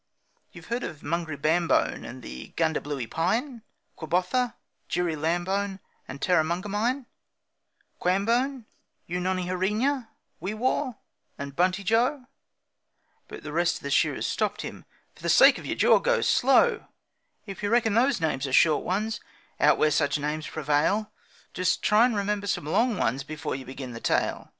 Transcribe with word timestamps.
'You've 0.51 0.65
heard 0.73 0.81
of 0.81 1.01
Mungrybambone 1.03 2.03
and 2.09 2.23
the 2.23 2.55
Gundabluey 2.57 3.05
pine, 3.05 3.61
Quobbotha, 3.95 4.55
Girilambone, 4.89 5.77
and 6.07 6.19
Terramungamine, 6.19 7.05
Quambone, 7.99 8.65
Eunonyhareenyha, 9.07 10.07
Wee 10.39 10.55
Waa, 10.55 10.93
and 11.37 11.55
Buntijo' 11.55 12.25
But 13.27 13.43
the 13.43 13.53
rest 13.53 13.75
of 13.75 13.83
the 13.83 13.91
shearers 13.91 14.25
stopped 14.25 14.63
him: 14.63 14.85
'For 15.13 15.21
the 15.21 15.29
sake 15.29 15.59
of 15.59 15.67
your 15.67 15.75
jaw, 15.75 15.99
go 15.99 16.21
slow, 16.21 16.87
If 17.45 17.61
you 17.61 17.69
reckon 17.69 17.93
those 17.93 18.19
names 18.19 18.47
are 18.47 18.53
short 18.53 18.83
ones 18.83 19.19
out 19.59 19.77
where 19.77 19.91
such 19.91 20.17
names 20.17 20.47
prevail, 20.47 21.11
Just 21.53 21.83
try 21.83 22.07
and 22.07 22.15
remember 22.15 22.47
some 22.47 22.65
long 22.65 22.97
ones 22.97 23.23
before 23.23 23.53
you 23.53 23.65
begin 23.65 23.91
the 23.91 23.99
tale.' 23.99 24.49